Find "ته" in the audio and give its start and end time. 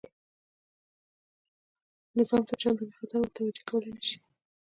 2.47-2.53